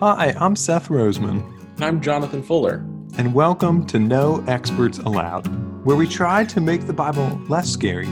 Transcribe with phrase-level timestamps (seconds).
[0.00, 1.42] Hi, I'm Seth Roseman,
[1.80, 2.84] I'm Jonathan Fuller.
[3.16, 5.46] and welcome to No Experts Allowed,
[5.84, 8.08] where we try to make the Bible less scary,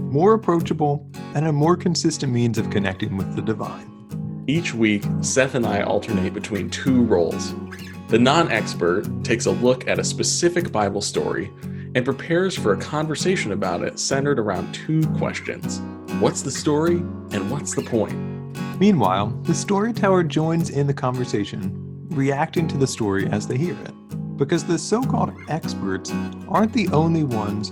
[0.00, 3.92] more approachable, and a more consistent means of connecting with the divine.
[4.46, 7.54] Each week, Seth and I alternate between two roles.
[8.08, 11.52] The non expert takes a look at a specific Bible story
[11.94, 15.80] and prepares for a conversation about it centered around two questions
[16.20, 18.14] What's the story, and what's the point?
[18.78, 21.72] Meanwhile, the storyteller joins in the conversation,
[22.10, 24.36] reacting to the story as they hear it.
[24.36, 26.12] Because the so called experts
[26.48, 27.70] aren't the only ones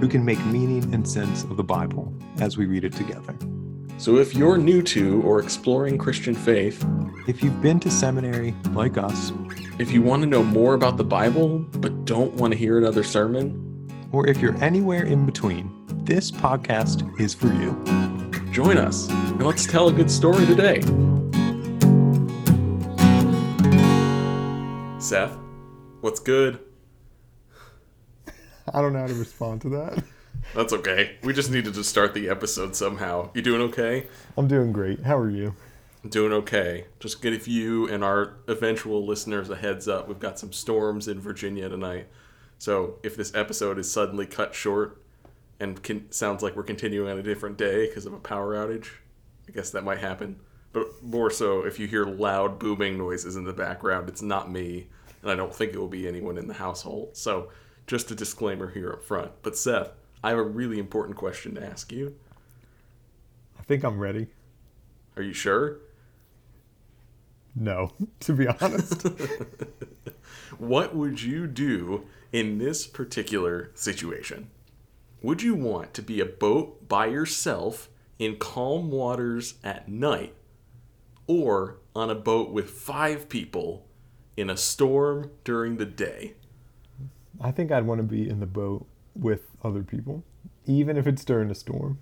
[0.00, 3.34] who can make meaning and sense of the Bible as we read it together.
[3.98, 6.84] So if you're new to or exploring Christian faith,
[7.26, 9.32] If you've been to seminary like us,
[9.78, 13.02] if you want to know more about the Bible but don't want to hear another
[13.02, 15.72] sermon, or if you're anywhere in between,
[16.04, 18.03] this podcast is for you.
[18.54, 20.80] Join us and let's tell a good story today.
[25.00, 25.36] Seth,
[26.02, 26.60] what's good?
[28.72, 30.04] I don't know how to respond to that.
[30.54, 31.16] That's okay.
[31.24, 33.30] We just needed to start the episode somehow.
[33.34, 34.06] You doing okay?
[34.36, 35.02] I'm doing great.
[35.02, 35.56] How are you?
[36.08, 36.84] Doing okay.
[37.00, 40.06] Just give you and our eventual listeners a heads up.
[40.06, 42.06] We've got some storms in Virginia tonight.
[42.58, 45.03] So if this episode is suddenly cut short
[45.60, 48.88] and can, sounds like we're continuing on a different day because of a power outage,
[49.48, 50.40] I guess that might happen.
[50.72, 54.88] But more so, if you hear loud booming noises in the background, it's not me,
[55.22, 57.16] and I don't think it will be anyone in the household.
[57.16, 57.50] So
[57.86, 59.30] just a disclaimer here up front.
[59.42, 59.90] But Seth,
[60.22, 62.16] I have a really important question to ask you.
[63.58, 64.26] I think I'm ready.
[65.16, 65.78] Are you sure?
[67.54, 69.06] No, to be honest.
[70.58, 74.50] What would you do in this particular situation?
[75.24, 77.88] Would you want to be a boat by yourself
[78.18, 80.34] in calm waters at night
[81.26, 83.86] or on a boat with five people
[84.36, 86.34] in a storm during the day?
[87.40, 90.24] I think I'd want to be in the boat with other people,
[90.66, 92.00] even if it's during a storm.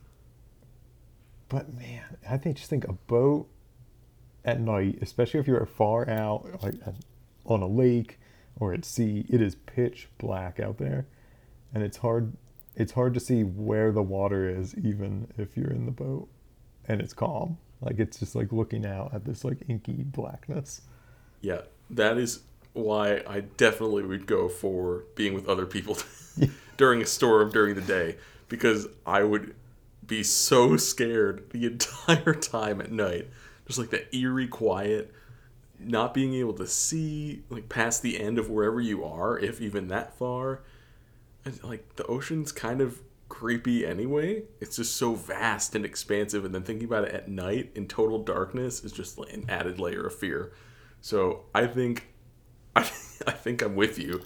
[1.49, 3.49] But man, I think just think a boat
[4.45, 6.75] at night, especially if you're far out, like
[7.47, 8.19] on a lake
[8.57, 11.07] or at sea, it is pitch black out there,
[11.73, 12.33] and it's hard.
[12.75, 16.29] It's hard to see where the water is, even if you're in the boat,
[16.87, 17.59] and it's calm.
[17.81, 20.83] Like it's just like looking out at this like inky blackness.
[21.41, 22.41] Yeah, that is
[22.73, 25.99] why I definitely would go for being with other people
[26.77, 28.17] during a storm during the day
[28.49, 29.55] because I would
[30.07, 33.29] be so scared the entire time at night.
[33.67, 35.13] Just like that eerie quiet,
[35.79, 39.89] not being able to see like past the end of wherever you are, if even
[39.89, 40.61] that far.
[41.63, 43.01] Like the ocean's kind of
[43.33, 44.43] creepy anyway.
[44.61, 48.23] It's just so vast and expansive, and then thinking about it at night in total
[48.23, 50.53] darkness is just an added layer of fear.
[51.01, 52.09] So I think,
[52.77, 52.81] I,
[53.27, 54.23] I think I'm with you.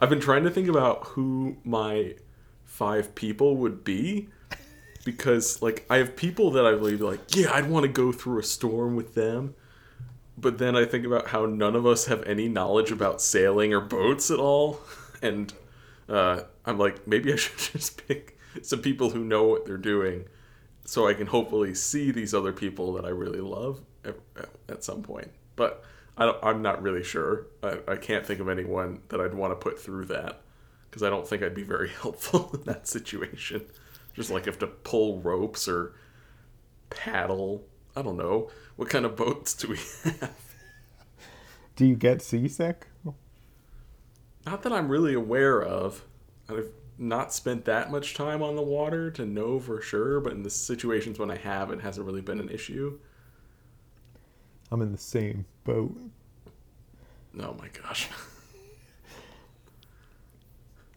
[0.00, 2.16] I've been trying to think about who my
[2.64, 4.28] five people would be,
[5.04, 8.40] because like I have people that I believe like, yeah, I'd want to go through
[8.40, 9.54] a storm with them.
[10.36, 13.80] But then I think about how none of us have any knowledge about sailing or
[13.80, 14.80] boats at all,
[15.22, 15.52] and
[16.08, 20.26] uh, I'm like, maybe I should just pick some people who know what they're doing,
[20.84, 24.16] so I can hopefully see these other people that I really love at,
[24.68, 25.30] at some point.
[25.56, 25.84] But
[26.16, 27.46] I don't, I'm not really sure.
[27.62, 30.42] I, I can't think of anyone that I'd want to put through that
[30.88, 33.64] because I don't think I'd be very helpful in that situation.
[34.14, 35.94] Just like have to pull ropes or
[36.90, 37.64] paddle.
[37.94, 38.50] I don't know.
[38.76, 39.76] What kind of boats do we
[40.20, 40.34] have?
[41.76, 42.88] Do you get seasick?
[44.44, 46.04] Not that I'm really aware of.
[46.48, 50.42] I've not spent that much time on the water to know for sure, but in
[50.42, 52.98] the situations when I have, it hasn't really been an issue.
[54.70, 55.96] I'm in the same boat.
[57.40, 58.08] Oh my gosh.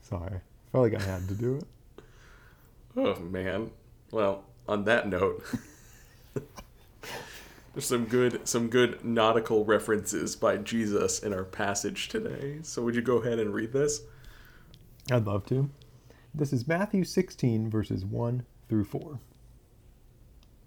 [0.02, 0.36] Sorry.
[0.36, 1.64] I felt like I had to do it.
[2.98, 3.72] Oh man.
[4.12, 5.44] Well, on that note,
[7.74, 12.59] there's some good some good nautical references by Jesus in our passage today.
[12.64, 14.02] So would you go ahead and read this?
[15.11, 15.69] I'd love to.
[16.34, 19.19] This is Matthew 16, verses 1 through 4.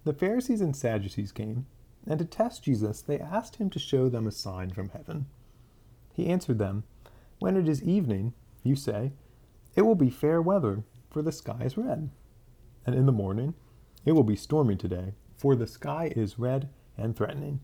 [0.04, 1.64] The Pharisees and Sadducees came,
[2.06, 5.24] and to test Jesus, they asked him to show them a sign from heaven.
[6.12, 6.84] He answered them,
[7.38, 9.12] When it is evening, you say,
[9.76, 12.10] It will be fair weather, for the sky is red.
[12.84, 13.54] And in the morning,
[14.04, 16.68] It will be stormy today, for the sky is red
[16.98, 17.60] and threatening.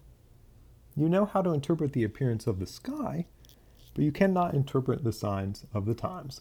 [0.96, 3.26] You know how to interpret the appearance of the sky,
[3.92, 6.40] but you cannot interpret the signs of the times.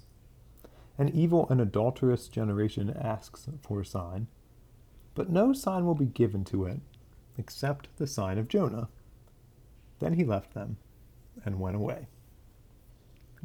[1.00, 4.28] An evil and adulterous generation asks for a sign,
[5.16, 6.82] but no sign will be given to it
[7.38, 8.90] except the sign of Jonah.
[10.00, 10.76] Then he left them
[11.46, 12.08] and went away.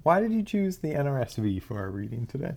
[0.02, 2.56] Why did you choose the NRSV for our reading today?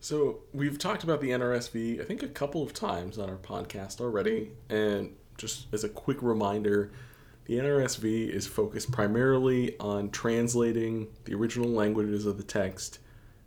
[0.00, 4.02] So we've talked about the NRSV, I think, a couple of times on our podcast
[4.02, 4.50] already.
[4.68, 6.92] And just as a quick reminder,
[7.50, 13.00] the NRSV is focused primarily on translating the original languages of the text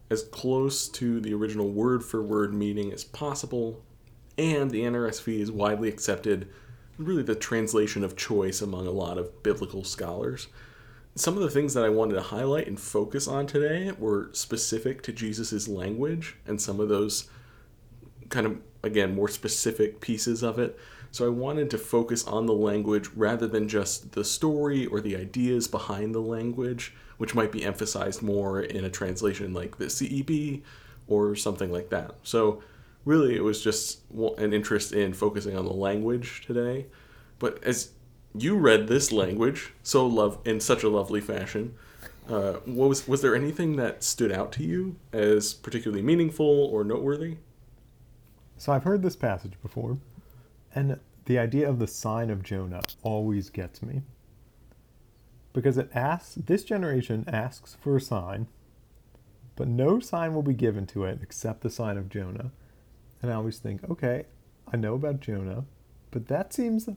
[0.09, 3.81] as close to the original word for word meaning as possible.
[4.37, 6.49] And the NRSV is widely accepted,
[6.97, 10.49] really the translation of choice among a lot of biblical scholars
[11.15, 15.03] some of the things that I wanted to highlight and focus on today were specific
[15.03, 17.29] to Jesus's language and some of those
[18.29, 20.77] kind of again more specific pieces of it.
[21.13, 25.15] So I wanted to focus on the language rather than just the story or the
[25.15, 30.63] ideas behind the language, which might be emphasized more in a translation like the CEB
[31.07, 32.15] or something like that.
[32.23, 32.63] So
[33.05, 33.99] really it was just
[34.39, 36.87] an interest in focusing on the language today.
[37.37, 37.91] But as
[38.33, 41.75] you read this language so love in such a lovely fashion.
[42.27, 47.37] Uh, was was there anything that stood out to you as particularly meaningful or noteworthy?
[48.57, 49.99] So I've heard this passage before,
[50.75, 54.01] and the idea of the sign of Jonah always gets me.
[55.53, 58.47] Because it asks this generation asks for a sign,
[59.55, 62.51] but no sign will be given to it except the sign of Jonah.
[63.21, 64.25] And I always think, okay,
[64.71, 65.65] I know about Jonah,
[66.11, 66.89] but that seems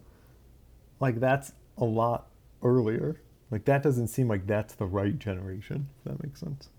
[0.99, 2.29] like that's a lot
[2.63, 3.21] earlier.
[3.51, 5.89] Like that doesn't seem like that's the right generation.
[5.99, 6.71] If that makes sense.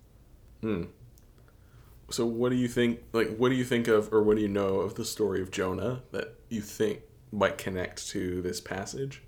[0.61, 0.83] Hmm.
[2.09, 3.01] So what do you think?
[3.13, 5.51] Like, what do you think of, or what do you know of the story of
[5.51, 7.01] Jonah that you think
[7.31, 9.23] might connect to this passage?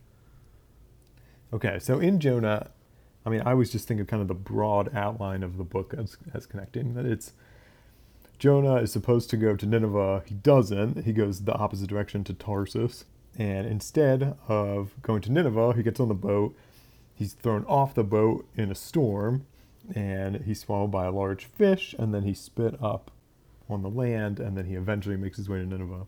[1.52, 2.70] Okay, so in Jonah,
[3.26, 6.18] I mean, I was just thinking kind of the broad outline of the book as
[6.34, 7.34] as connecting that it's
[8.40, 10.24] Jonah is supposed to go to Nineveh.
[10.26, 11.04] He doesn't.
[11.04, 13.06] He goes the opposite direction to Tarsus.
[13.38, 16.56] And instead of going to Nineveh, he gets on the boat.
[17.14, 19.46] He's thrown off the boat in a storm,
[19.96, 23.12] and he's swallowed by a large fish, and then he's spit up
[23.70, 26.08] on the land, and then he eventually makes his way to Nineveh.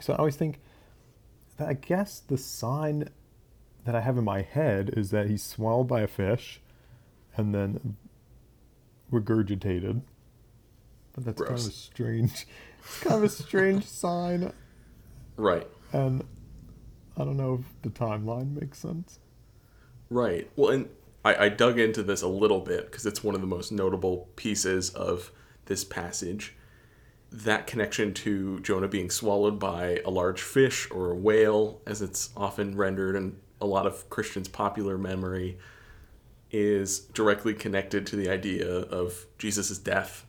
[0.00, 0.60] So I always think
[1.58, 3.08] that I guess the sign
[3.84, 6.60] that I have in my head is that he's swallowed by a fish
[7.36, 7.96] and then
[9.12, 10.02] regurgitated.
[11.14, 11.48] But that's Gross.
[11.48, 12.46] kind of a strange,
[13.00, 14.52] kind of a strange sign.
[15.36, 15.66] Right.
[15.92, 16.24] And
[17.16, 19.18] I don't know if the timeline makes sense.
[20.10, 20.48] Right.
[20.56, 20.88] Well, and
[21.24, 24.28] I, I dug into this a little bit because it's one of the most notable
[24.36, 25.30] pieces of
[25.66, 26.54] this passage.
[27.30, 32.30] That connection to Jonah being swallowed by a large fish or a whale, as it's
[32.36, 35.58] often rendered in a lot of Christians' popular memory,
[36.50, 40.26] is directly connected to the idea of Jesus' death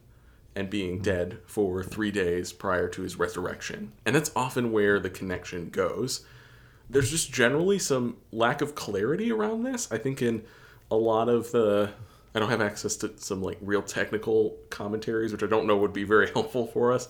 [0.55, 3.91] and being dead for three days prior to his resurrection.
[4.05, 6.25] And that's often where the connection goes.
[6.89, 9.91] There's just generally some lack of clarity around this.
[9.91, 10.43] I think in
[10.93, 11.89] a lot of the
[12.35, 15.93] I don't have access to some like real technical commentaries, which I don't know would
[15.93, 17.07] be very helpful for us.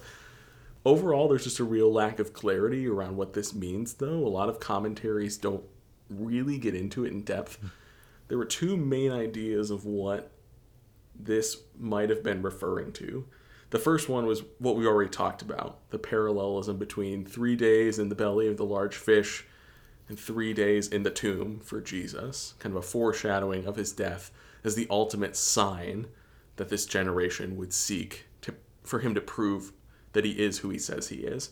[0.86, 4.18] Overall, there's just a real lack of clarity around what this means, though.
[4.18, 5.64] A lot of commentaries don't
[6.10, 7.58] really get into it in depth.
[8.28, 10.32] There were two main ideas of what
[11.18, 13.26] this might have been referring to.
[13.70, 18.10] The first one was what we already talked about the parallelism between three days in
[18.10, 19.46] the belly of the large fish
[20.08, 24.32] and three days in the tomb for Jesus, kind of a foreshadowing of his death
[24.64, 26.08] as the ultimate sign
[26.56, 29.72] that this generation would seek to, for him to prove
[30.14, 31.52] that he is who he says he is.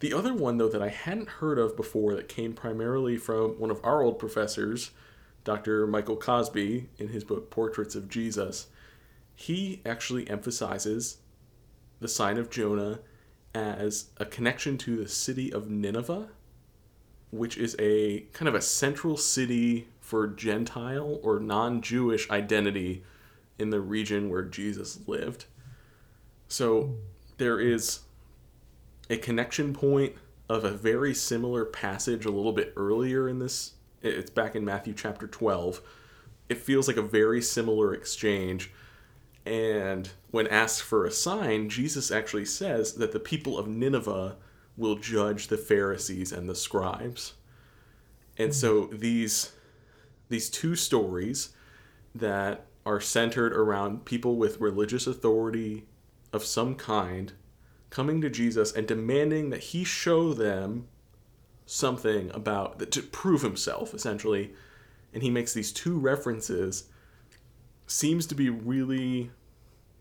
[0.00, 3.70] The other one, though, that I hadn't heard of before that came primarily from one
[3.70, 4.90] of our old professors,
[5.44, 5.86] Dr.
[5.86, 8.66] Michael Cosby, in his book Portraits of Jesus,
[9.36, 11.18] he actually emphasizes
[12.00, 13.00] the sign of Jonah
[13.54, 16.28] as a connection to the city of Nineveh,
[17.36, 23.02] which is a kind of a central city for Gentile or non Jewish identity
[23.58, 25.46] in the region where Jesus lived.
[26.48, 26.94] So
[27.38, 28.00] there is
[29.10, 30.14] a connection point
[30.48, 33.72] of a very similar passage a little bit earlier in this.
[34.02, 35.80] It's back in Matthew chapter 12.
[36.48, 38.70] It feels like a very similar exchange
[39.46, 44.36] and when asked for a sign, Jesus actually says that the people of Nineveh
[44.76, 47.34] will judge the Pharisees and the scribes.
[48.36, 49.52] And so these
[50.28, 51.50] these two stories
[52.14, 55.84] that are centered around people with religious authority
[56.32, 57.32] of some kind
[57.90, 60.88] coming to Jesus and demanding that he show them
[61.66, 64.52] something about to prove himself essentially
[65.12, 66.88] and he makes these two references
[67.86, 69.30] seems to be really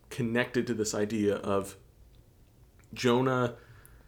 [0.09, 1.77] connected to this idea of
[2.93, 3.55] Jonah,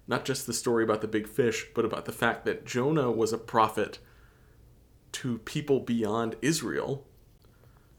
[0.08, 3.34] not just the story about the big fish, but about the fact that Jonah was
[3.34, 4.00] a prophet
[5.14, 7.06] to people beyond Israel.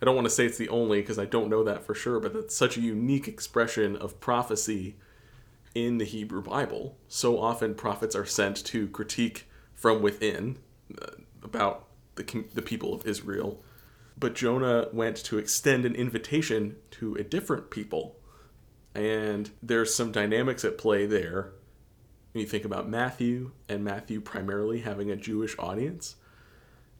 [0.01, 2.21] I don't want to say it's the only because I don't know that for sure,
[2.21, 4.97] but that's such a unique expression of prophecy
[5.75, 6.97] in the Hebrew Bible.
[7.09, 10.59] So often prophets are sent to critique from within
[11.01, 11.07] uh,
[11.43, 11.87] about
[12.17, 13.63] the, the people of Israel.
[14.19, 18.17] But Jonah went to extend an invitation to a different people.
[18.95, 21.53] And there's some dynamics at play there.
[22.37, 26.17] When you think about Matthew, and Matthew primarily having a Jewish audience,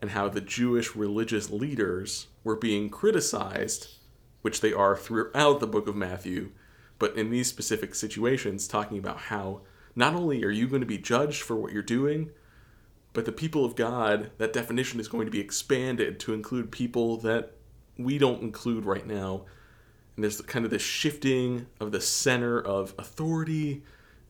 [0.01, 3.99] and how the Jewish religious leaders were being criticized,
[4.41, 6.53] which they are throughout the book of Matthew,
[6.99, 9.61] but in these specific situations, talking about how
[9.95, 12.31] not only are you going to be judged for what you're doing,
[13.13, 17.19] but the people of God, that definition is going to be expanded to include people
[17.19, 17.53] that
[17.99, 19.45] we don't include right now.
[20.15, 23.83] And there's kind of this shifting of the center of authority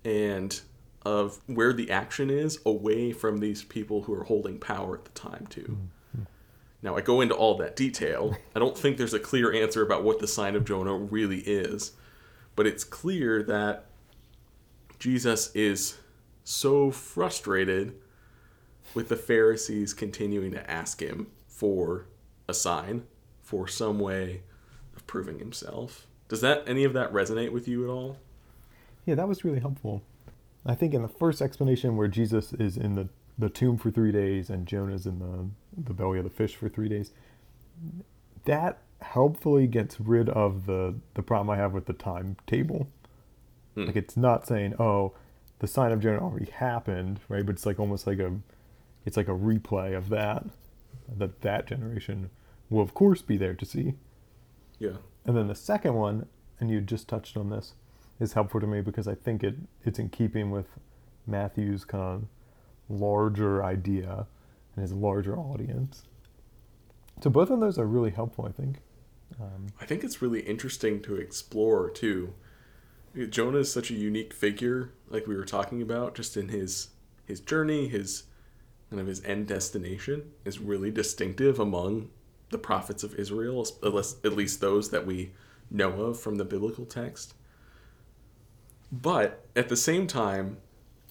[0.05, 0.61] and
[1.07, 5.13] of where the action is away from these people who are holding power at the
[5.13, 5.79] time, too.
[6.17, 6.23] Mm-hmm.
[6.83, 8.37] Now, I go into all that detail.
[8.57, 11.93] I don't think there's a clear answer about what the sign of Jonah really is,
[12.57, 13.87] but it's clear that
[14.99, 15.97] Jesus is
[16.43, 17.95] so frustrated
[18.93, 22.07] with the Pharisees continuing to ask him for
[22.49, 23.05] a sign,
[23.43, 24.43] for some way
[24.97, 26.09] of proving himself.
[26.27, 28.17] Does that any of that resonate with you at all?
[29.05, 30.03] Yeah, that was really helpful.
[30.67, 33.09] I think in the first explanation where Jesus is in the,
[33.39, 36.69] the tomb for three days and Jonah's in the, the belly of the fish for
[36.69, 37.13] three days,
[38.45, 42.89] that helpfully gets rid of the, the problem I have with the timetable.
[43.75, 43.85] Hmm.
[43.85, 45.13] Like it's not saying, oh,
[45.59, 47.45] the sign of Jonah already happened, right?
[47.45, 48.33] But it's like almost like a
[49.05, 50.45] it's like a replay of that
[51.17, 52.31] that that generation
[52.69, 53.95] will of course be there to see.
[54.79, 54.97] Yeah.
[55.25, 56.27] And then the second one,
[56.61, 57.75] and you just touched on this,
[58.21, 59.55] is helpful to me because I think it
[59.85, 60.67] it's in keeping with
[61.27, 62.25] Matthew's kind of
[62.89, 64.27] larger idea
[64.75, 66.05] and his larger audience.
[67.23, 68.81] So both of those are really helpful, I think.
[69.41, 72.35] Um, I think it's really interesting to explore too.
[73.31, 76.89] Jonah is such a unique figure, like we were talking about, just in his
[77.25, 78.25] his journey, his
[78.91, 82.11] kind of his end destination is really distinctive among
[82.51, 85.33] the prophets of Israel, at least those that we
[85.71, 87.35] know of from the biblical text.
[88.90, 90.59] But at the same time,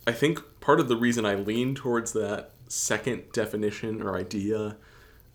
[0.07, 4.77] I think part of the reason I lean towards that second definition or idea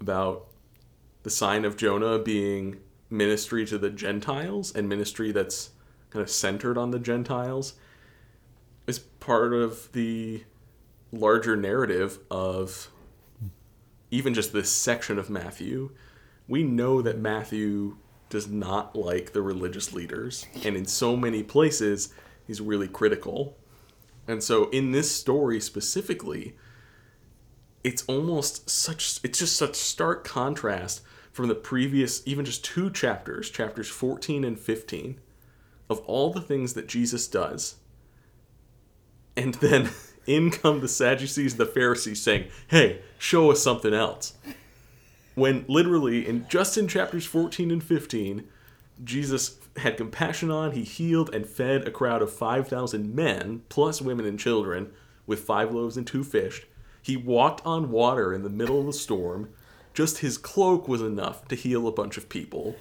[0.00, 0.47] about
[1.23, 2.78] the sign of Jonah being
[3.11, 5.70] ministry to the Gentiles and ministry that's
[6.11, 7.75] kind of centered on the Gentiles
[8.87, 10.44] is part of the
[11.12, 12.90] larger narrative of
[14.11, 15.90] even just this section of Matthew,
[16.49, 17.97] we know that Matthew
[18.28, 20.47] does not like the religious leaders.
[20.64, 22.12] And in so many places,
[22.50, 23.57] he's really critical.
[24.26, 26.57] And so in this story specifically,
[27.85, 33.50] it's almost such it's just such stark contrast from the previous even just two chapters,
[33.50, 35.21] chapters 14 and 15
[35.88, 37.76] of all the things that Jesus does.
[39.37, 39.90] And then
[40.26, 44.35] in come the Sadducees the Pharisees saying, Hey, show us something else.
[45.37, 48.49] When literally, in just in chapters 14 and 15,
[49.04, 54.27] Jesus had compassion on, he healed and fed a crowd of 5,000 men, plus women
[54.27, 54.93] and children,
[55.27, 56.67] with five loaves and two fish.
[57.03, 59.50] He walked on water in the middle of the storm.
[59.95, 62.77] Just his cloak was enough to heal a bunch of people.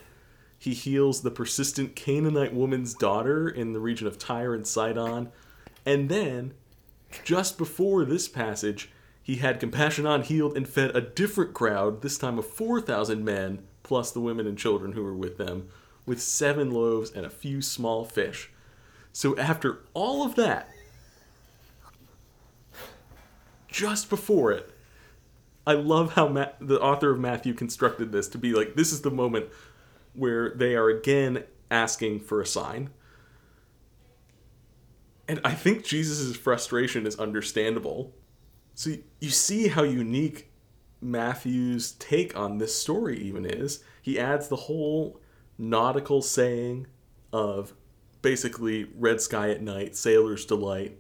[0.58, 5.32] He heals the persistent Canaanite woman's daughter in the region of Tyre and Sidon.
[5.86, 6.54] And then
[7.24, 8.90] just before this passage,
[9.24, 13.60] he had compassion on, healed, and fed a different crowd, this time of 4,000 men,
[13.84, 15.70] plus the women and children who were with them,
[16.10, 18.50] with seven loaves and a few small fish.
[19.14, 20.68] So after all of that,
[23.68, 24.74] just before it,
[25.68, 29.02] I love how Ma- the author of Matthew constructed this to be like this is
[29.02, 29.50] the moment
[30.16, 32.90] where they are again asking for a sign.
[35.28, 38.16] And I think Jesus' frustration is understandable.
[38.74, 40.50] So you see how unique
[41.02, 43.84] Matthew's take on this story even is.
[44.02, 45.22] He adds the whole
[45.60, 46.88] nautical saying
[47.32, 47.74] of
[48.22, 50.98] basically red sky at night, sailors delight,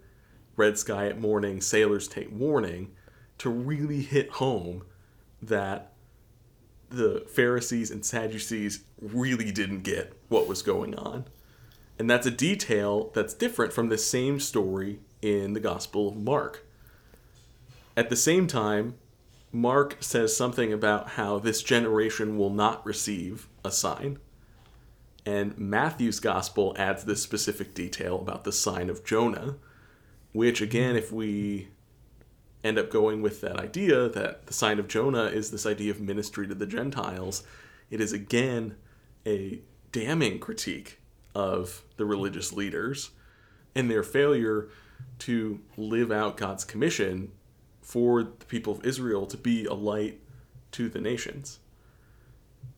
[0.55, 2.91] red sky at morning, sailors take warning,
[3.39, 4.83] to really hit home
[5.41, 5.93] that
[6.89, 11.25] the Pharisees and Sadducees really didn't get what was going on.
[11.97, 16.65] And that's a detail that's different from the same story in the Gospel of Mark.
[17.95, 18.95] At the same time,
[19.51, 24.19] Mark says something about how this generation will not receive a sign.
[25.25, 29.55] And Matthew's Gospel adds this specific detail about the sign of Jonah,
[30.31, 31.69] which, again, if we
[32.63, 35.99] end up going with that idea that the sign of Jonah is this idea of
[35.99, 37.43] ministry to the Gentiles,
[37.89, 38.75] it is again
[39.25, 39.61] a
[39.91, 40.99] damning critique
[41.33, 43.11] of the religious leaders
[43.75, 44.69] and their failure
[45.19, 47.31] to live out God's commission
[47.81, 50.19] for the people of Israel to be a light
[50.71, 51.59] to the nations.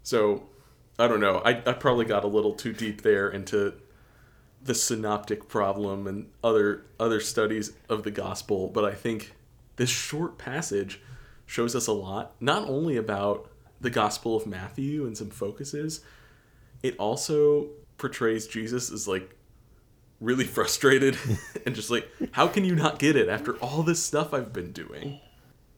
[0.04, 0.44] So,
[1.02, 1.42] I don't know.
[1.44, 3.74] I, I probably got a little too deep there into
[4.64, 9.34] the synoptic problem and other other studies of the gospel, but I think
[9.78, 11.02] this short passage
[11.48, 13.50] shows us a lot, not only about
[13.82, 16.02] the Gospel of Matthew and some focuses,
[16.84, 17.68] it also
[17.98, 19.36] portrays Jesus as like
[20.20, 21.18] really frustrated
[21.66, 24.72] and just like, how can you not get it after all this stuff I've been
[24.72, 25.20] doing?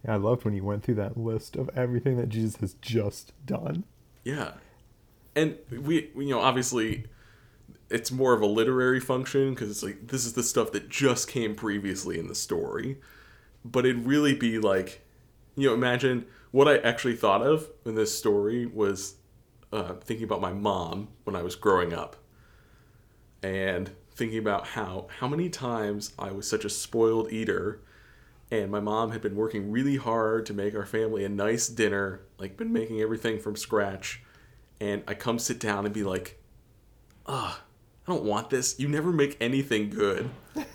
[0.06, 3.32] Yeah, I loved when you went through that list of everything that Jesus has just
[3.46, 3.86] done.
[4.24, 4.51] Yeah.
[5.36, 7.06] And we, you know, obviously
[7.90, 11.28] it's more of a literary function because it's like this is the stuff that just
[11.28, 13.00] came previously in the story.
[13.66, 15.06] But it'd really be like,
[15.56, 19.16] you know, imagine what I actually thought of in this story was
[19.72, 22.16] uh, thinking about my mom when I was growing up,
[23.42, 27.82] and thinking about how how many times I was such a spoiled eater,
[28.52, 32.22] and my mom had been working really hard to make our family a nice dinner,
[32.38, 34.22] like been making everything from scratch,
[34.80, 36.42] and I come sit down and be like,
[37.25, 37.63] ah.
[38.06, 38.80] I don't want this.
[38.80, 40.30] You never make anything good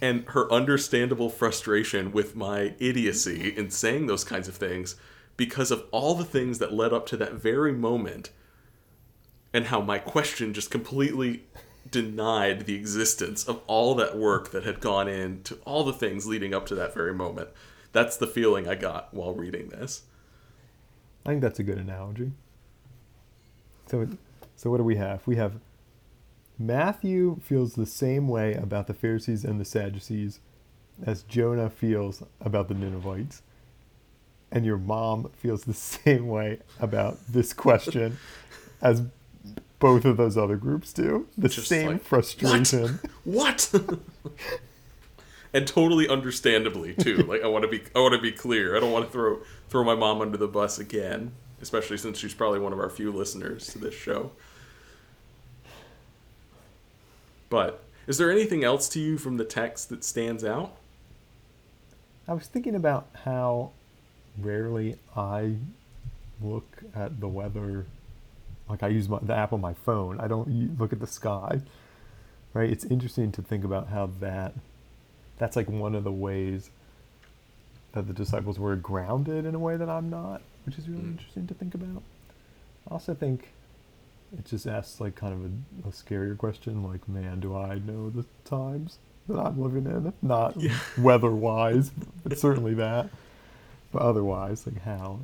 [0.00, 4.96] and her understandable frustration with my idiocy in saying those kinds of things
[5.36, 8.30] because of all the things that led up to that very moment
[9.52, 11.44] and how my question just completely
[11.90, 16.54] denied the existence of all that work that had gone into all the things leading
[16.54, 17.48] up to that very moment.
[17.92, 20.02] That's the feeling I got while reading this.
[21.24, 22.32] I think that's a good analogy.
[23.88, 24.08] So,
[24.56, 25.26] so what do we have?
[25.26, 25.54] We have
[26.58, 30.40] Matthew feels the same way about the Pharisees and the Sadducees
[31.04, 33.42] as Jonah feels about the Ninevites.
[34.50, 38.18] And your mom feels the same way about this question
[38.80, 39.02] as
[39.78, 41.28] both of those other groups do.
[41.36, 43.00] The Just same like, frustration.
[43.24, 43.70] What?
[43.72, 43.98] what?
[45.52, 47.18] and totally understandably too.
[47.28, 48.76] Like I want to be I want to be clear.
[48.76, 52.34] I don't want to throw throw my mom under the bus again, especially since she's
[52.34, 54.32] probably one of our few listeners to this show.
[57.50, 60.76] But is there anything else to you from the text that stands out?
[62.26, 63.72] I was thinking about how
[64.38, 65.54] rarely I
[66.42, 67.86] look at the weather.
[68.68, 70.20] Like I use my, the app on my phone.
[70.20, 71.60] I don't look at the sky.
[72.52, 72.70] Right?
[72.70, 74.54] It's interesting to think about how that
[75.38, 76.70] that's like one of the ways
[77.92, 81.12] that the disciples were grounded in a way that I'm not, which is really mm.
[81.12, 82.02] interesting to think about.
[82.88, 83.48] I also think
[84.36, 88.10] it just asks like kind of a, a scarier question like man do i know
[88.10, 90.76] the times that i'm living in not yeah.
[90.98, 91.90] weather wise
[92.24, 93.08] but certainly that
[93.90, 95.18] but otherwise like how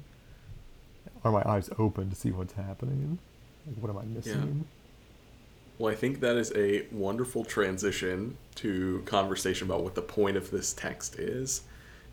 [1.22, 3.18] are my eyes open to see what's happening
[3.66, 4.66] like what am i missing yeah.
[5.78, 10.50] well i think that is a wonderful transition to conversation about what the point of
[10.50, 11.62] this text is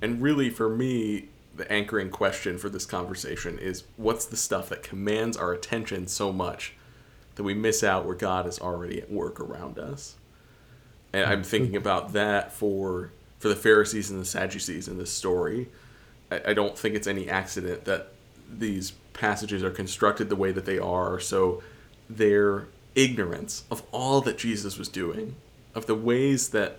[0.01, 4.83] and really for me the anchoring question for this conversation is what's the stuff that
[4.83, 6.73] commands our attention so much
[7.35, 10.15] that we miss out where God is already at work around us.
[11.13, 11.43] And I'm hmm.
[11.43, 15.67] thinking about that for for the Pharisees and the Sadducees in this story.
[16.29, 18.09] I, I don't think it's any accident that
[18.51, 21.19] these passages are constructed the way that they are.
[21.19, 21.63] So
[22.09, 25.35] their ignorance of all that Jesus was doing,
[25.73, 26.77] of the ways that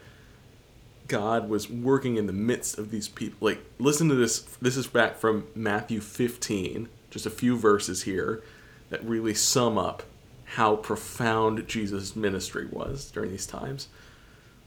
[1.08, 3.48] God was working in the midst of these people.
[3.48, 4.40] Like, listen to this.
[4.60, 8.42] This is back from Matthew 15, just a few verses here
[8.90, 10.02] that really sum up
[10.44, 13.88] how profound Jesus' ministry was during these times.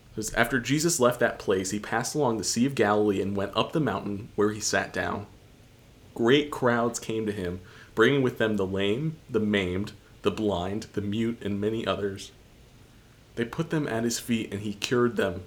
[0.09, 3.55] Because after Jesus left that place, he passed along the Sea of Galilee and went
[3.55, 5.27] up the mountain where he sat down.
[6.15, 7.59] Great crowds came to him,
[7.93, 12.31] bringing with them the lame, the maimed, the blind, the mute, and many others.
[13.35, 15.43] They put them at his feet, and he cured them,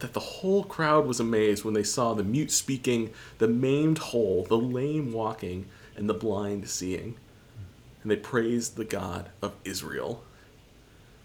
[0.00, 4.44] that the whole crowd was amazed when they saw the mute speaking, the maimed whole,
[4.44, 7.16] the lame walking, and the blind seeing
[8.02, 10.22] and they praised the God of Israel.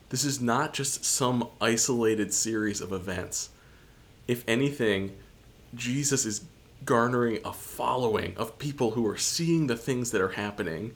[0.10, 3.50] This is not just some isolated series of events.
[4.28, 5.16] If anything,
[5.74, 6.46] Jesus is
[6.86, 10.94] garnering a following of people who are seeing the things that are happening,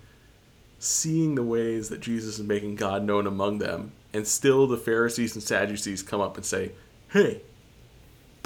[0.77, 5.35] seeing the ways that Jesus is making God known among them, and still the Pharisees
[5.35, 6.73] and Sadducees come up and say,
[7.09, 7.41] "Hey,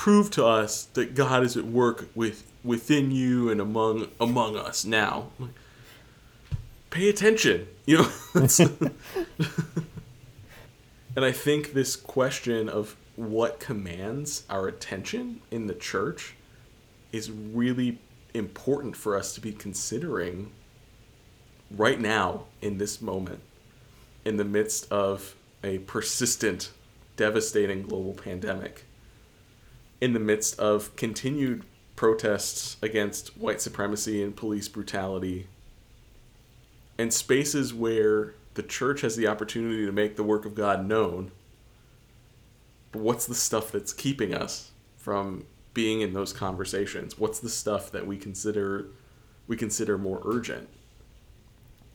[0.01, 4.83] prove to us that God is at work with within you and among among us
[4.83, 5.27] now."
[6.89, 8.09] pay attention, you know.
[11.15, 16.33] and I think this question of what commands our attention in the church
[17.11, 17.99] is really
[18.33, 20.51] important for us to be considering
[21.69, 23.41] right now in this moment
[24.25, 26.71] in the midst of a persistent
[27.17, 28.83] devastating global pandemic
[30.01, 31.63] in the midst of continued
[31.95, 35.47] protests against white supremacy and police brutality
[36.97, 41.31] and spaces where the church has the opportunity to make the work of God known
[42.91, 47.17] but what's the stuff that's keeping us from being in those conversations?
[47.17, 48.87] What's the stuff that we consider
[49.47, 50.69] we consider more urgent?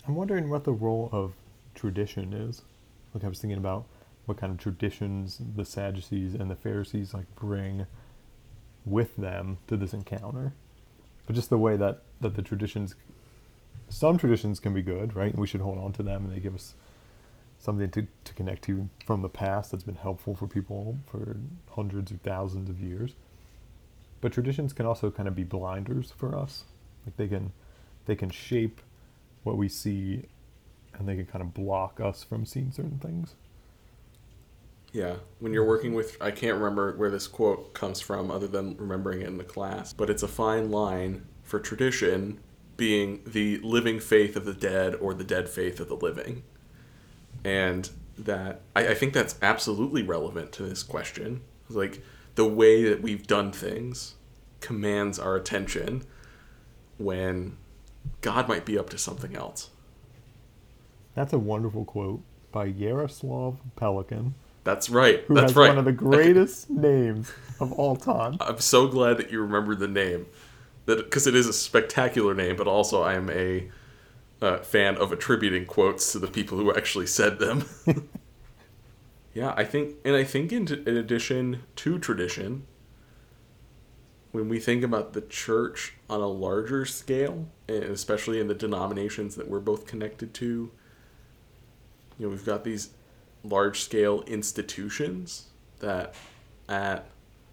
[0.06, 1.32] I'm wondering what the role of
[1.74, 2.62] tradition is.
[3.14, 3.84] Like I was thinking about
[4.26, 7.86] what kind of traditions the Sadducees and the Pharisees like bring
[8.84, 10.52] with them to this encounter.
[11.26, 12.94] But just the way that, that the traditions
[13.88, 15.30] some traditions can be good, right?
[15.30, 16.74] And we should hold on to them and they give us
[17.58, 21.36] something to, to connect to from the past that's been helpful for people for
[21.70, 23.14] hundreds or thousands of years.
[24.20, 26.64] But traditions can also kind of be blinders for us.
[27.04, 27.52] Like they can
[28.06, 28.80] they can shape
[29.42, 30.24] what we see
[30.94, 33.34] and they can kind of block us from seeing certain things.
[34.96, 38.78] Yeah, when you're working with, I can't remember where this quote comes from other than
[38.78, 42.40] remembering it in the class, but it's a fine line for tradition
[42.78, 46.44] being the living faith of the dead or the dead faith of the living
[47.44, 51.42] and that I, I think that's absolutely relevant to this question.
[51.68, 52.02] Like
[52.34, 54.14] the way that we've done things
[54.60, 56.04] commands our attention
[56.96, 57.58] when
[58.22, 59.68] God might be up to something else.
[61.14, 64.32] That's a wonderful quote by Jaroslav Pelikan.
[64.66, 65.22] That's right.
[65.28, 65.68] Who That's has right.
[65.68, 68.36] one of the greatest names of all time.
[68.40, 70.26] I'm so glad that you remember the name,
[70.86, 73.70] that because it is a spectacular name, but also I am a
[74.42, 77.64] uh, fan of attributing quotes to the people who actually said them.
[79.34, 82.66] yeah, I think, and I think in, in addition to tradition,
[84.32, 89.36] when we think about the church on a larger scale, and especially in the denominations
[89.36, 90.72] that we're both connected to,
[92.18, 92.90] you know, we've got these
[93.48, 95.46] large scale institutions
[95.80, 96.14] that
[96.68, 97.06] at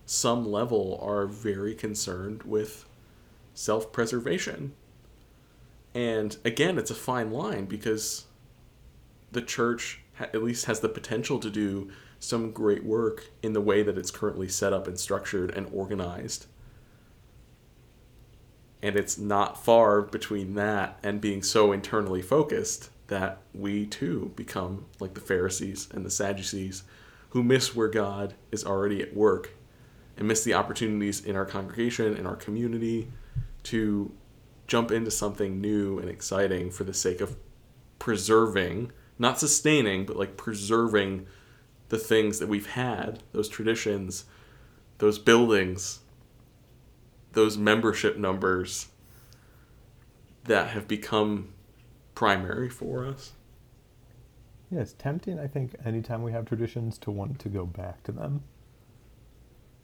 [0.06, 2.86] some level are very concerned with
[3.54, 4.74] self preservation
[5.96, 8.26] and again, it's a fine line because
[9.32, 13.84] the church at least has the potential to do some great work in the way
[13.84, 16.48] that it's currently set up and structured and organized.
[18.82, 24.86] And it's not far between that and being so internally focused that we too become
[25.00, 26.84] like the Pharisees and the Sadducees
[27.30, 29.52] who miss where God is already at work
[30.18, 33.12] and miss the opportunities in our congregation, in our community
[33.64, 34.12] to
[34.68, 37.36] jump into something new and exciting for the sake of
[38.00, 41.26] preserving, not sustaining, but like preserving
[41.90, 44.26] the things that we've had, those traditions,
[45.00, 46.00] those buildings,
[47.34, 48.88] those membership numbers
[50.46, 51.53] that have become
[52.24, 53.34] primary for us.
[54.72, 58.12] Yeah, it's tempting, I think, anytime we have traditions to want to go back to
[58.12, 58.44] them.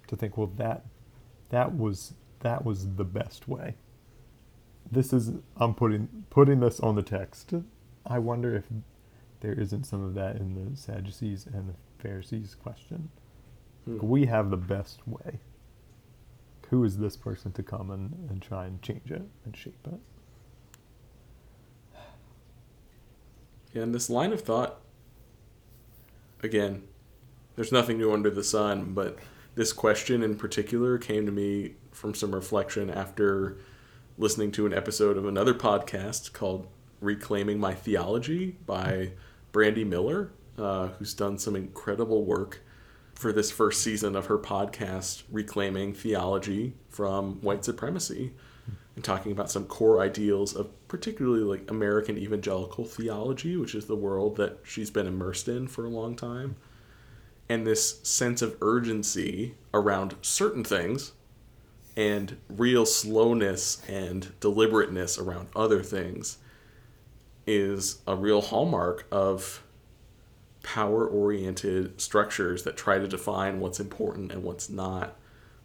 [0.08, 0.86] To think, well that
[1.50, 3.76] that was that was the best way
[4.92, 7.54] this is I'm putting putting this on the text.
[8.06, 8.66] I wonder if
[9.42, 13.10] there isn't some of that in the Sadducees and the Pharisees question.
[13.86, 14.00] Hmm.
[14.02, 15.40] We have the best way.
[16.70, 20.00] Who is this person to come and, and try and change it and shape it?
[23.74, 24.82] And this line of thought,
[26.42, 26.84] again,
[27.56, 29.20] there's nothing new under the sun, but
[29.56, 33.58] this question in particular came to me from some reflection after
[34.18, 36.68] listening to an episode of another podcast called
[37.02, 39.12] Reclaiming My Theology by
[39.54, 42.62] Brandi Miller, uh, who's done some incredible work
[43.14, 48.34] for this first season of her podcast, Reclaiming Theology from White Supremacy,
[48.96, 53.96] and talking about some core ideals of particularly like American evangelical theology, which is the
[53.96, 56.58] world that she's been immersed in for a long time.
[57.48, 61.14] And this sense of urgency around certain things
[61.96, 66.38] and real slowness and deliberateness around other things
[67.48, 69.64] is a real hallmark of
[70.64, 75.16] power oriented structures that try to define what's important and what's not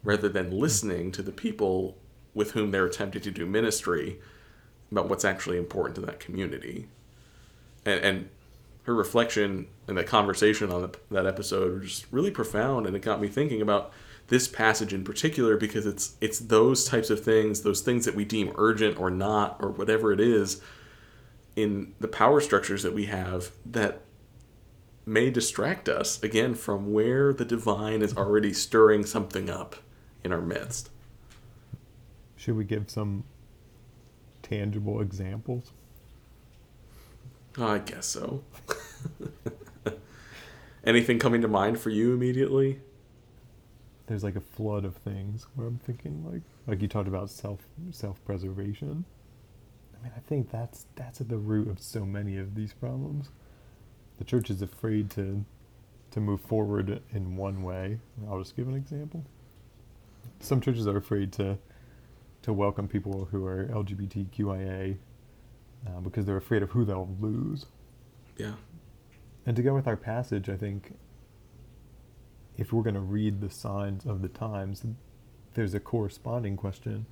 [0.02, 1.96] rather than listening to the people
[2.34, 4.20] with whom they're attempting to do ministry
[4.90, 6.88] about what's actually important to that community
[7.84, 8.28] and, and
[8.84, 13.00] her reflection and the conversation on the, that episode was just really profound and it
[13.00, 13.92] got me thinking about
[14.28, 18.24] this passage in particular because it's it's those types of things, those things that we
[18.24, 20.62] deem urgent or not or whatever it is
[21.56, 24.00] in the power structures that we have that
[25.06, 29.76] may distract us again from where the divine is already stirring something up
[30.24, 30.88] in our midst.
[32.36, 33.24] Should we give some
[34.44, 35.72] tangible examples?
[37.58, 38.44] Oh, I guess so.
[40.84, 42.80] Anything coming to mind for you immediately?
[44.06, 47.60] There's like a flood of things where I'm thinking like like you talked about self
[47.90, 49.04] self preservation.
[49.98, 53.30] I mean, I think that's that's at the root of so many of these problems.
[54.18, 55.44] The church is afraid to
[56.10, 57.98] to move forward in one way.
[58.28, 59.24] I'll just give an example.
[60.40, 61.58] Some churches are afraid to
[62.44, 64.98] to welcome people who are LGBTQIA
[65.86, 67.64] uh, because they're afraid of who they'll lose.
[68.36, 68.52] Yeah.
[69.46, 70.94] And to go with our passage, I think
[72.58, 74.84] if we're going to read the signs of the times,
[75.54, 77.06] there's a corresponding question,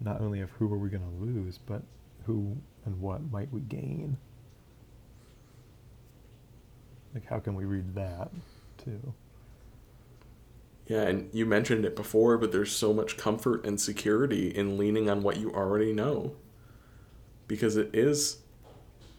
[0.00, 1.82] not only of who are we going to lose, but
[2.26, 4.16] who and what might we gain.
[7.14, 8.32] Like, how can we read that
[8.78, 9.14] too?
[10.86, 15.08] Yeah, and you mentioned it before, but there's so much comfort and security in leaning
[15.08, 16.34] on what you already know.
[17.46, 18.38] Because it is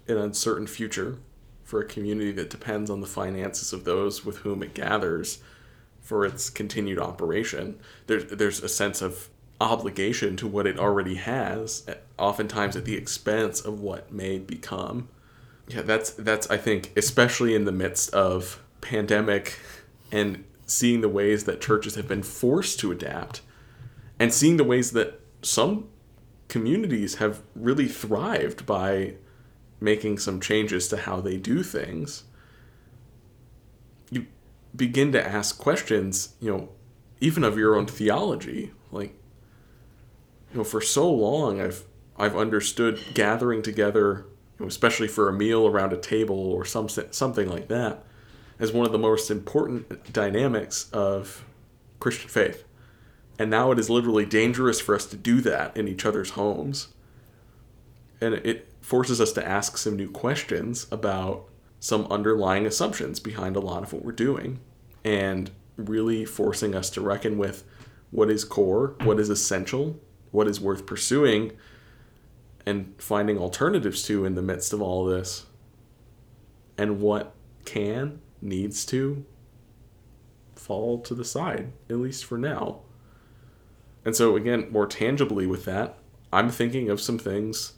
[0.08, 1.20] an uncertain future
[1.64, 5.40] for a community that depends on the finances of those with whom it gathers
[6.02, 7.80] for its continued operation.
[8.08, 9.30] There's, there's a sense of
[9.62, 15.08] obligation to what it already has, eh, oftentimes at the expense of what may become.
[15.68, 19.58] Yeah, that's that's I think especially in the midst of pandemic
[20.12, 23.42] and seeing the ways that churches have been forced to adapt
[24.20, 25.88] and seeing the ways that some
[26.48, 29.14] communities have really thrived by
[29.80, 32.24] making some changes to how they do things
[34.12, 34.26] you
[34.76, 36.70] begin to ask questions you know
[37.20, 38.72] even of your own theology.
[38.92, 39.16] Like
[40.52, 41.84] you know for so long i've
[42.18, 44.26] i've understood gathering together
[44.60, 48.06] you know, especially for a meal around a table or some something like that
[48.64, 51.44] as one of the most important dynamics of
[52.00, 52.64] Christian faith.
[53.38, 56.88] And now it is literally dangerous for us to do that in each other's homes.
[58.22, 61.50] And it forces us to ask some new questions about
[61.82, 64.62] some underlying assumptions behind a lot of what we're doing.
[65.04, 67.66] And really forcing us to reckon with
[68.12, 70.00] what is core, what is essential,
[70.32, 71.52] what is worth pursuing,
[72.66, 75.48] and finding alternatives to in the midst of all this,
[76.78, 77.34] and what
[77.66, 79.26] can needs to
[80.56, 82.82] fall to the side, at least for now.
[84.06, 85.98] And so, again, more tangibly with that,
[86.32, 87.74] I'm thinking of some things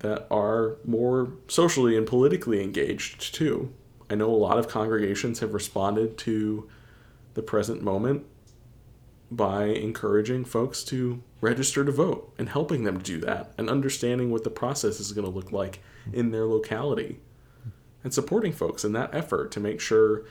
[0.00, 3.72] that are more socially and politically engaged too.
[4.10, 6.68] I know a lot of congregations have responded to
[7.34, 8.26] the present moment
[9.30, 14.44] by encouraging folks to register to vote and helping them do that and understanding what
[14.44, 15.80] the process is going to look like
[16.12, 17.20] in their locality
[18.06, 20.22] and supporting folks in that effort to make sure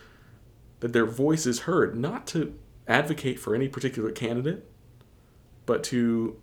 [0.79, 2.57] that their voice is heard, not to
[2.87, 4.65] advocate for any particular candidate,
[5.65, 6.39] but to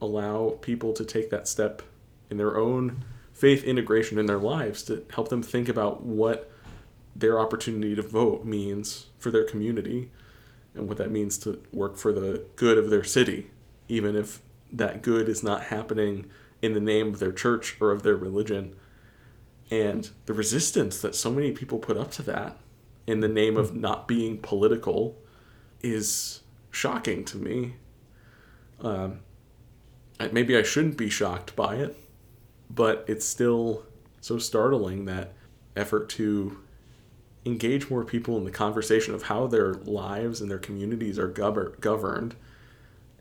[0.00, 1.82] allow people to take that step
[2.30, 6.50] in their own faith integration in their lives to help them think about what
[7.14, 10.10] their opportunity to vote means for their community
[10.74, 13.50] and what that means to work for the good of their city,
[13.88, 14.40] even if
[14.72, 16.24] that good is not happening
[16.62, 18.74] in the name of their church or of their religion
[19.70, 22.56] and the resistance that so many people put up to that
[23.06, 25.16] in the name of not being political
[25.80, 27.74] is shocking to me.
[28.80, 29.20] Um,
[30.32, 31.96] maybe I shouldn't be shocked by it,
[32.70, 33.84] but it's still
[34.20, 35.32] so startling that
[35.76, 36.58] effort to
[37.44, 41.78] engage more people in the conversation of how their lives and their communities are gover-
[41.80, 42.34] governed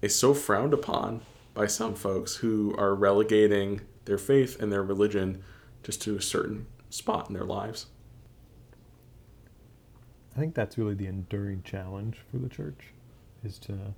[0.01, 1.21] is so frowned upon
[1.53, 5.43] by some folks who are relegating their faith and their religion
[5.85, 7.85] just to a certain spot in their lives.
[10.35, 12.87] I think that's really the enduring challenge for the church
[13.43, 13.93] is to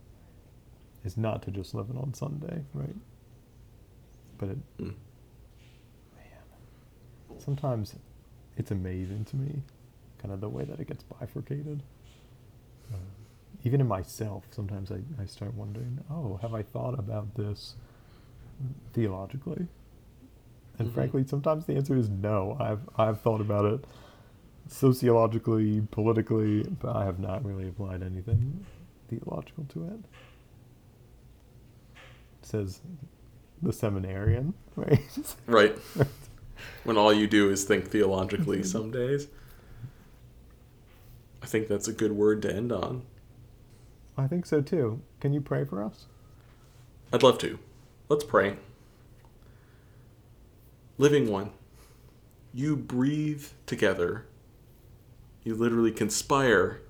[1.06, 2.96] is not to just live it on Sunday, right?
[4.38, 4.94] But it, mm.
[6.14, 7.96] man, sometimes
[8.58, 9.62] it's amazing to me,
[10.22, 11.82] kind of the way that it gets bifurcated.
[12.92, 12.98] Uh,
[13.64, 17.76] even in myself, sometimes I, I start wondering, oh, have I thought about this
[18.94, 19.68] theologically?
[20.80, 20.96] And mm-hmm.
[20.96, 22.58] frankly, sometimes the answer is no.
[22.60, 23.86] I've I've thought about it
[24.68, 28.66] sociologically, politically, but I have not really applied anything
[29.10, 30.00] theological to it.
[31.94, 32.82] it says
[33.62, 35.00] the seminarian, right?
[35.48, 35.78] right.
[36.84, 39.28] when all you do is think theologically some days.
[41.42, 43.04] I think that's a good word to end on.
[44.18, 45.02] I think so too.
[45.20, 46.08] Can you pray for us?
[47.14, 47.60] I'd love to.
[48.10, 48.58] Let's pray.
[51.00, 51.52] Living One,
[52.54, 54.26] you breathe together.
[55.44, 56.82] You literally conspire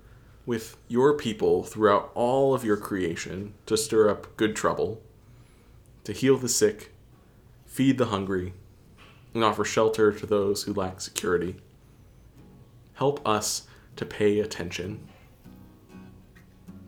[0.46, 5.02] with your people throughout all of your creation to stir up good trouble
[6.08, 6.94] to heal the sick,
[7.66, 8.54] feed the hungry,
[9.34, 11.58] and offer shelter to those who lack security.
[12.94, 13.68] Help us
[13.98, 15.06] to pay attention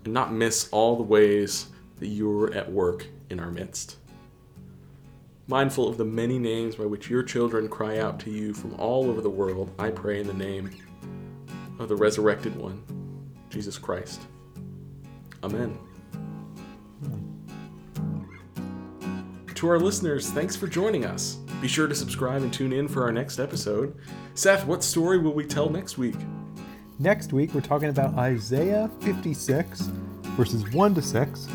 [0.06, 3.98] and not miss all the ways that you're at work in our midst.
[5.50, 9.10] Mindful of the many names by which your children cry out to you from all
[9.10, 10.70] over the world, I pray in the name
[11.80, 12.84] of the resurrected one,
[13.50, 14.22] Jesus Christ.
[15.44, 15.76] Amen.
[19.56, 21.38] To our listeners, thanks for joining us.
[21.62, 23.98] Be sure to subscribe and tune in for our next episode.
[24.36, 26.16] Seth, what story will we tell next week?
[27.00, 29.82] Next week, we're talking about Isaiah 56,
[30.38, 31.48] verses 1 to 6.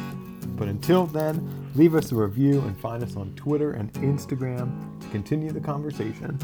[0.57, 5.09] But until then, leave us a review and find us on Twitter and Instagram to
[5.09, 6.39] continue the conversation.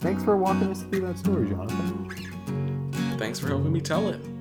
[0.00, 2.10] Thanks for walking us through that story, Jonathan.
[3.18, 4.33] Thanks for helping me tell it.